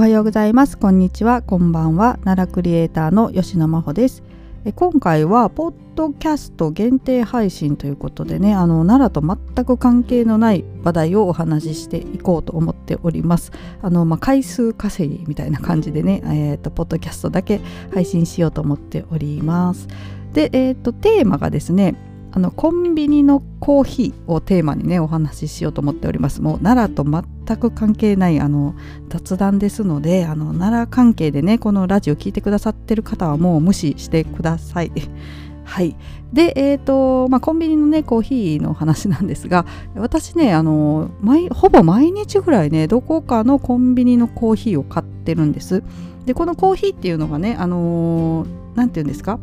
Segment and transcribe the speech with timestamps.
[0.00, 0.78] おはようございます。
[0.78, 1.42] こんにちは。
[1.42, 2.18] こんばんは。
[2.24, 4.22] 奈良クリエイターの吉野真帆です。
[4.64, 13.52] え今回はポッドキャスト限定配信ということでねあの奈良と全く関係のない話題をお話ししていこうと思っております。
[13.82, 17.60] あの、まあ、回数稼ぎみたいな感じでね、えーと、ポッドキャストだけ
[17.92, 19.86] 配信しようと思っております。
[20.32, 21.94] で、えーとテーマがですね
[22.32, 26.40] あのコンビニのコーヒーをテーマにねお話ししようと思っております。
[26.40, 28.74] もう奈良と全く関係ないあの
[29.08, 34.92] 雑談ですのであの奈良関係でねこのラジオ聞いてくださってる方はもう無視してください。
[35.64, 35.96] はい。
[36.32, 39.66] でえっ、ー、とまあコンビニのねコーヒーの話なんですが
[39.96, 45.82] 私ねあの毎ほぼ毎日ぐらいねどこかのコンビニのコーヒーを買ってるんです。
[46.26, 49.40] でこのコーヒーっていうのがねあの何て言うんですか？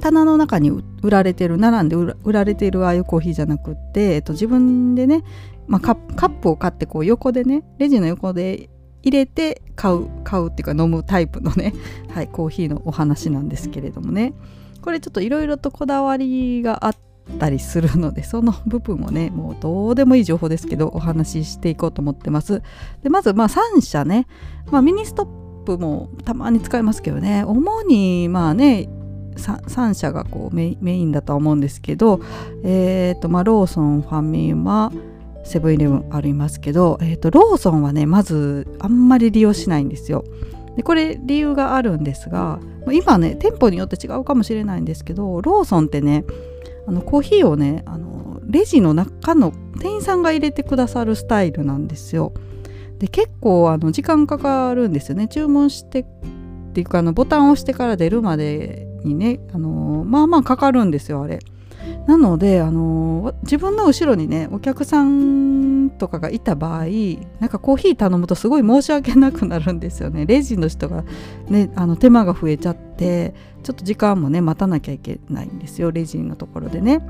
[0.00, 0.70] 棚の中に
[1.02, 5.24] 売られてる並んで売られているああいうコーヒーじゃなくって、えっと、自分でね、
[5.66, 8.70] まあ、カップを買ってこう横でねレジの横で
[9.04, 11.74] 入れて買う買うっていうか飲むタイプのね、
[12.08, 14.32] はい、コーヒーのお話なんですけれどもね。
[14.82, 16.96] これちょっといろいろとこだわりがあっ
[17.38, 22.62] たりするのでその部分をねもうどうでもいい情報ですけどお話ししていこうと思ってます。
[23.02, 24.26] でまずまあ3社ね、
[24.70, 25.26] まあ、ミニストッ
[25.64, 27.44] プもたまに使いますけどね。
[27.44, 28.88] 主にまあね
[29.36, 32.20] 3, 社がこうメインだとは思うんですけど、
[32.64, 34.92] えーとまあ、ローソンファミマ
[35.44, 40.24] セブンイレブンありますけど、えーと、ローソンはねまずあんまり利用しないんですよ。
[40.76, 42.58] でこれ理由があるんですが
[42.90, 46.24] 今ね店舗によって違うかもしれないんですけどローソンってね
[46.88, 52.32] あのコーヒーをねあのレジの中の店員さんが入れてくださるスタイルなんですよ。
[52.98, 56.04] で結構あの時間かかるんですよね注文してっ
[56.72, 61.40] ていうかあのボタンを押してから出るまでにね、あの、まあまあかかるんですよあれ。
[62.06, 63.04] なので、あの、
[63.42, 66.84] 自分の後ろにねお客さんとかがいた場合
[67.40, 70.26] なんかコーヒー頼むとすごい申し訳なくなるんですよね。
[70.26, 71.04] レジの人が、
[71.48, 77.00] ね、あの手間が増えちゃってちょっと時間もね待たなきゃいけないんですよレジのところでね。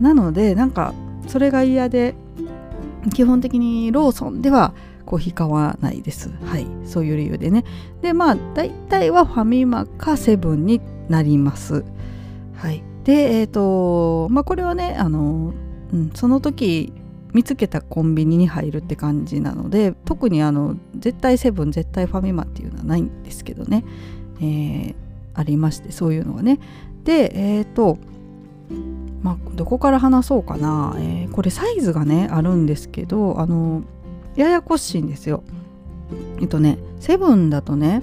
[0.00, 0.94] なのでなんか
[1.26, 2.14] それが嫌で
[3.14, 4.74] 基本的にローソンでは
[5.06, 6.30] コーヒー買わないです。
[6.44, 6.66] はい。
[6.84, 7.64] そういう理由でね。
[8.02, 11.84] でまあ大体はファミマかセブンになります。
[12.54, 15.52] はい、でえっ、ー、とまあこれはねあの、
[15.92, 16.92] うん、その時
[17.34, 23.84] 見つけたコンビニに入るって感じなので特にあの絶対セブン絶対ファミマっていうのはないんですけどね、
[24.40, 24.94] えー、
[25.34, 26.58] ありましてそういうのはね。
[27.04, 27.98] でえっ、ー、と
[29.22, 33.82] まあどこから話そうかな、えー、これサイズがねあるんですけどあの
[34.36, 35.42] ややこしいんですよ。
[36.40, 38.02] えっとねセブンだとね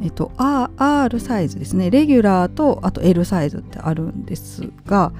[0.00, 1.90] えっと、R サイズですね。
[1.90, 5.12] レギュラーとあと L サイズってあるんですが、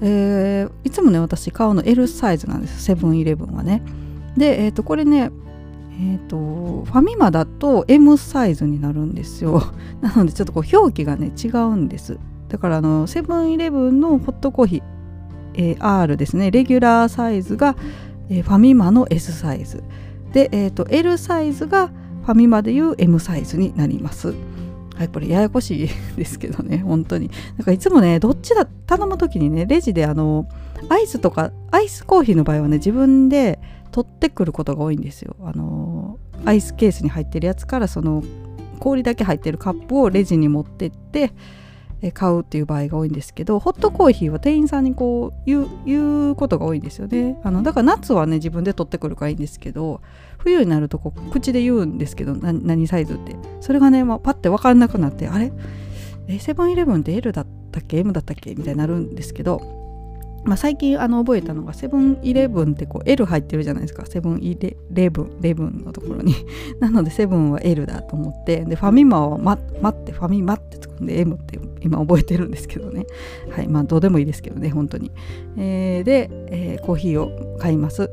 [0.00, 3.82] えー、いつもね私買うの L サイズなんですセブンイレブンはね。
[4.36, 5.30] で、えっと、これね
[6.00, 9.62] えっとファミマだと M サイズになるんですよ。
[10.00, 12.18] なのでちょっとこう表記がね違うんです。
[12.48, 14.82] だからあのセブンイレブンのホットコーヒー、
[15.54, 16.50] えー、R ですね。
[16.50, 17.76] レギュラーサイズが、
[18.28, 19.82] えー、ファミマの S サイズ。
[20.32, 24.34] で、えーと L サイズがァミマでいう M サイズになります。
[24.98, 27.30] はい、これややこしいですけどね、 本当に。
[27.56, 30.48] なんかいつもね、どっちだ、頼む時にね、レジであの、
[30.88, 33.60] アイスとか、アイスコーヒーの場合はね、自分で
[33.92, 35.36] 取ってくることが多いんですよ。
[35.44, 38.24] あの、アイスケースに入ってるやつから、その、
[38.80, 41.32] 氷だけ入ってるカップをレジに持ってって、
[42.14, 47.40] 買うっていう場合が多いんですけどホットコーヒーは店員さんにこう言うことが多いんですよね。
[47.42, 50.00] あのだから夏はね自分で取ってくるからいいんですけど
[50.38, 53.34] 冬になるとこう口で言うんですけど何サイズって。
[53.60, 55.52] それがね、まあ、パッて分かんなくなってあれ？
[56.38, 58.54] セブンイレブンって L だったっけ？M だったっけ？
[58.54, 59.60] みたいになるんですけど
[60.48, 64.06] まあ、最近あの覚えたのがセブンイレブンってこう L 入ってるじゃないですか。
[64.06, 64.56] セブンイ
[64.90, 66.34] レブンレブンのところに。
[66.80, 73.04] なのでセブンは L だと思ってでファミマは待ってファミマってつくんで M って今覚えてるんですけどね。
[73.50, 75.12] はいまあどうでもいいですけどね本当に、
[75.58, 78.10] えー、で、えー、コーヒーを買います。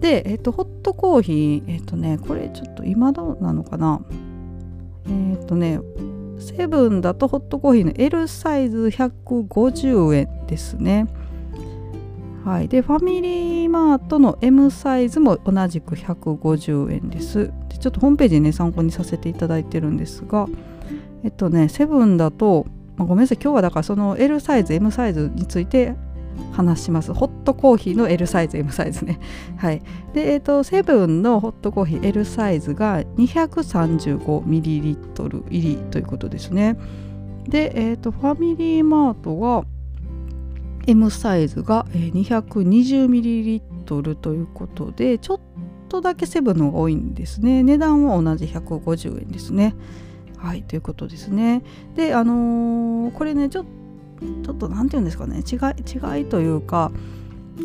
[0.00, 4.00] でえ、ー、とホットコーヒーえっ、とねこれちょっと今どうなのかな。
[5.08, 5.80] えっ、とね
[6.38, 11.06] セブンだとホットコーヒーの L サイズ150円ですね。
[12.46, 17.50] はい、でファミリーマートの M サイズも同じく150円です。
[17.68, 20.46] でちょっとホームページね参考にさせていただいてるんですが
[21.24, 23.38] えっとねセブンだと、まあ、ごめんなさい。
[23.42, 25.96] 今日はだからその L サイズ M サイズについて
[26.52, 27.12] 話します。
[27.12, 29.18] ホットコーヒーの L サイズ M サイズね。
[29.56, 29.82] はい。
[30.14, 36.78] でえっ、とセブンのホットコーヒー L サイズが 235ml 入りということですね。
[37.48, 39.64] でえっ、とファミリーマートは
[40.86, 45.40] M サイズが 220ml ということでちょっ
[45.88, 47.62] とだけセブンの方が多いんですね。
[47.62, 49.74] 値段は同じ150円ですね。
[50.36, 51.62] はいということですね。
[51.94, 55.38] であのー、これねちょちょっと何て言うんですかね。
[55.38, 56.92] 違い違いというか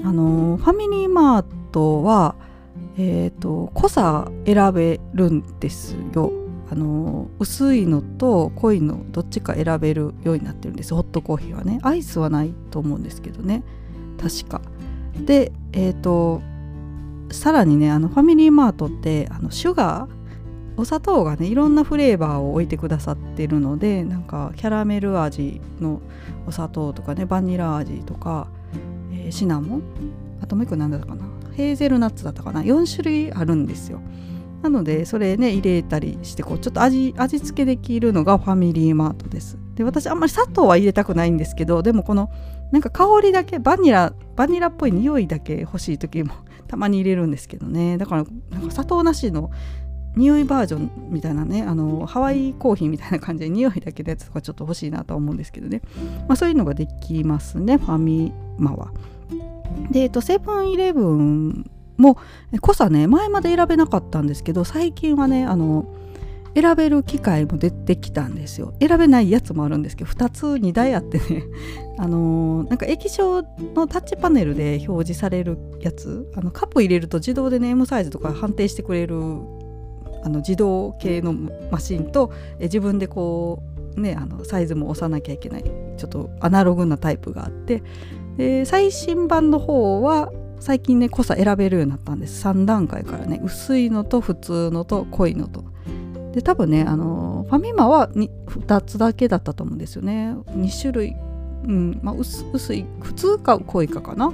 [0.04, 2.36] あのー、ファミリーマートは
[2.98, 6.41] えっ、ー、と濃さ選べるんですよ。
[6.72, 10.94] あの薄いのと濃いのどっちか選べるようになってるんです。
[10.94, 11.80] ホットコーヒーはね。
[11.84, 13.64] アイスはないと思うんですけどね。
[14.18, 14.62] 確か。
[15.26, 16.42] でえっ、ー、と
[17.32, 20.22] さらにねあのファミリーマートってあのシュガー
[20.78, 26.02] お砂糖がねいろんなフレーバーを置いてくださってるのでなんかキャラメル味の
[26.48, 28.48] お砂糖とかねバニラ味とか、
[29.12, 29.84] えー、シナモン？
[30.42, 31.26] あともう一個何だったかな？
[31.54, 34.00] ヘーゼルナッツだったかな？4種類あるんですよ。
[34.62, 39.58] なのでそれね入れたりしてこうちょっと味味付けできるのがファミリーマートです。
[39.76, 42.30] で私あんまり砂糖は入れたくないんですけどでもこの
[42.72, 46.34] なんか香りだけバニラバニラっぽい匂いだけ欲しい時も
[46.68, 47.98] たまに入れるんですけどね。
[47.98, 49.50] だからなんか砂糖なしの
[50.16, 55.82] 匂いバージョンみたいなねあのハワイコーヒーみたいな感じで匂いだけのやつとかちょっと欲しいなと思うんですけどね、
[56.28, 58.92] まあ、そういうのができますねファミマは。
[59.90, 62.18] で、えっと、セブンイレブンも
[62.60, 65.86] 濃さね前まで選べなかったんですけど最近はねあの
[66.54, 68.74] 選べる機会も出てきたんですよ。
[68.82, 71.44] 選べないやつもあるんですけど2つ2台あってね
[71.98, 73.44] あのー、なんか液晶
[73.74, 79.16] のタッチパネルで表示されるやつあのカップ入れると自動でね M サイズとか判定してくれる
[80.24, 81.34] あの自動系の
[81.72, 83.64] マシンとえ自分でこ
[83.96, 85.64] うねあのサイズも押さなきゃいけない
[85.98, 87.82] ちょっとアナログなタイプがあって
[88.38, 90.32] で最新版の方は
[90.62, 92.46] 最近ね濃さ選べるようになったんです。
[92.48, 93.42] 3段階からね。
[93.44, 95.64] 薄いのと普通のと濃いのと。
[96.34, 100.34] で多分ねあのファミマは2つだけだったと思うんですよね。
[100.50, 101.16] 2種類。
[101.64, 102.00] うん。
[102.02, 104.32] まあ薄、薄い普通か濃いかかな。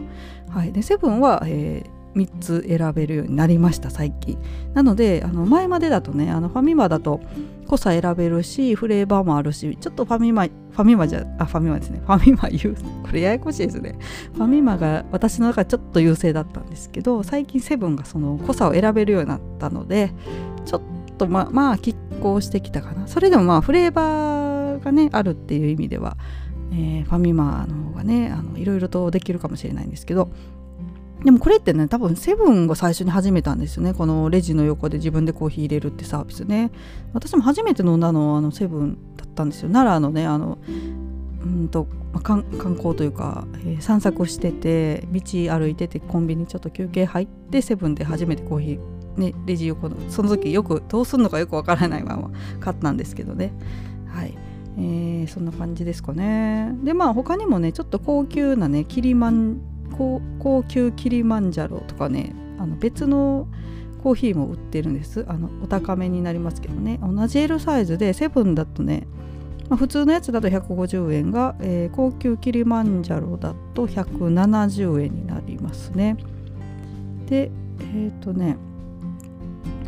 [0.49, 0.71] はい。
[0.71, 4.37] でセブンは、えー3つ選べるようになりました最近。
[4.73, 7.21] なのであの前までだとねあのファミマだと
[7.67, 11.99] 濃さ選べるしフレーバーもあるしちょっとファミマファミマじゃあファミマですね。
[11.99, 13.97] ファミマ優これややこしいですね。
[14.33, 20.11] ファミマが私の中でちょっと優勢だったんですけど最近セブンがその濃さを選べるようになったので
[20.65, 20.81] ちょっ
[21.17, 23.07] とままあ拮抗してきたかな。
[23.07, 26.17] それでもまあフレーバーがねあるっていう意味では
[26.71, 30.29] えー、ファミマの方がねあのいろいろとできるかもしれないんですけど
[31.27, 33.93] でもこれってね多分セブンが最初に始めたんですよね。
[33.93, 36.71] このレジの横で自分でコーヒー入れるってサービスね。
[37.11, 39.69] 私も初めて飲んだのはあのセブンだったんですよ。
[39.69, 40.57] 奈良のねあの
[41.41, 52.31] うんと、ま、観光というか、えー、散策してて道歩いててコンビニちょっと休憩入ってセブンで初めてコーヒーねレジ横のその時よくどうすんのかよくわからないまま
[52.61, 53.51] 買ったんですけどね。
[54.07, 54.33] はい。
[54.79, 56.71] えー、そんな感じですかね。
[56.83, 63.47] でまあ他にもねちょっと高級なねキリマン高級キリマンジャロとかねあの別の
[64.03, 65.25] コーヒーも売ってるんです。
[65.27, 66.99] あのお高めになりますけどね。
[67.01, 69.07] 同じ L サイズでセブンだとね、
[69.69, 76.15] まあ、普通のやつだと150円が、えー、高級キリマンジャロだと170円になりますね。
[77.25, 78.57] でえっ、ー、とね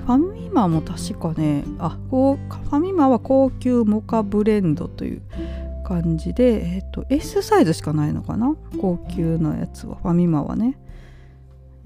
[0.05, 5.21] ファミマも確かねあファミマは高級モカブレンドという
[5.89, 8.55] 感じで、えっ、ー、と S サイズしかないのかな？
[8.79, 9.95] 高級なやつは。
[9.95, 10.77] ファミマはね。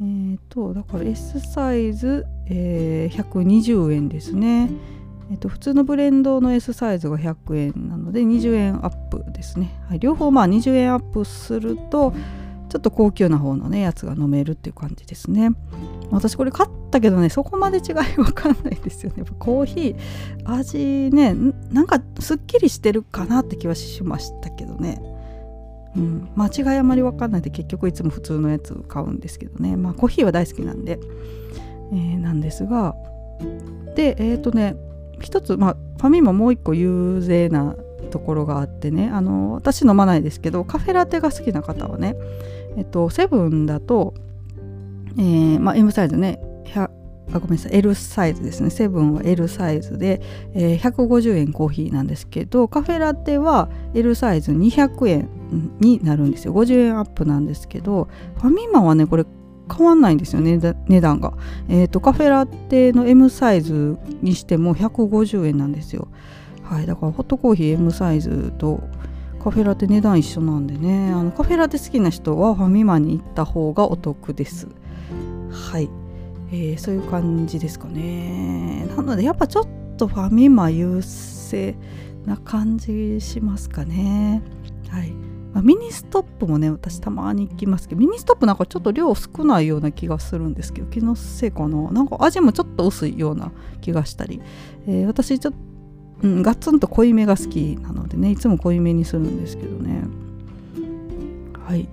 [0.02, 4.70] えっ、ー、とだから S サイズ、えー、120円ですね。
[5.32, 12.14] えっ、と普通のブレンドの S サイズが100円なので20円アップですね、はい、両方まあ20円アップすると
[12.74, 15.52] ちょっと高級な方のねやつが飲めるっていう感じですね。
[16.10, 19.24] 私これ買ったけどねそこまで違いわかんないですよね。
[19.38, 21.36] コーヒー味ね
[21.72, 25.00] なんかすっきりしてるかなって気はしましたけどね。
[25.96, 29.78] うん、間違いあまり分かんないで結局いつも普通のやつ買うんですけどね。
[29.78, 30.98] まあコーヒーは大好きなんで、
[31.92, 32.96] えー、なんですが。
[33.96, 34.76] でえっ、ー、とね
[35.22, 37.76] 一つまあファミマもう一個有勢な
[38.10, 39.12] ところがあってね。
[39.14, 42.16] あの私飲まないですけどカフェラテが好きな方はね
[42.78, 44.14] えっとセブンだと、
[45.18, 46.40] えーまあ、M サイズね。
[47.32, 47.76] あごめんなさい。
[47.76, 48.70] L サイズですね。
[48.70, 50.22] セブンは L サイズで、
[50.54, 55.30] えー、150円コーヒーなんですけどカフェラテは L サイズ200円
[55.80, 56.54] になるんですよ。
[56.54, 59.26] 50円アップなんですけどファミマはねこれ
[59.76, 60.60] 変わんないんですよね。
[60.88, 61.34] 値段が、
[61.70, 66.10] えーと、カフェラテの M サイズにしても150円なんですよ。
[66.64, 66.86] はい。
[66.86, 68.82] だからホットコーヒー M サイズと
[69.44, 71.12] カフェラテ値段一緒なんでね。
[71.12, 74.70] あのカフェラテ好きな人はファミマに行った方がお得です。
[75.52, 75.90] はい。
[76.50, 78.86] えー、そういう感じですかね。
[78.96, 81.76] なのでやっぱちょっとファミマ優勢
[82.26, 84.42] な感じしますかね。
[84.88, 85.12] はい。
[85.54, 91.92] まあ、ミニストップもね私たまに行きますけどミニストップなんかちょっと量少ないような気がするんですけど気のせいかな。
[91.92, 94.42] なんか味もちょっと薄いような気がしたり、
[94.88, 95.73] えー、私ちょっと、
[96.24, 100.04] うん、ガツンと濃いめが好きなのでねいつも濃いめにするんですけどね。
[101.68, 101.88] はい。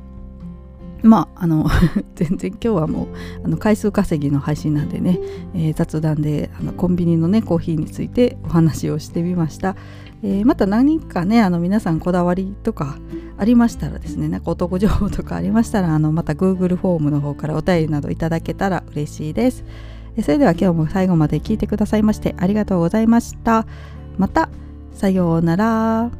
[1.02, 1.66] まああの
[2.14, 3.06] 全然今日はもう
[3.44, 5.18] あの回数稼ぎの配信なんでね、
[5.54, 9.76] えー、雑談であのコンビニのねコーヒーについてお話をしてみました、
[10.22, 12.98] えー、また何かねあの皆さんこだわりとか
[13.38, 19.64] ありましたらですねなんか男情報とかありましたらあのまた Google フォームの方からお便りなどいただけたら嬉しいです。
[20.22, 23.64] それでは今日も最後まで聞いてくださいましてありがとうございました。
[24.18, 24.48] また
[24.94, 26.10] さようなら。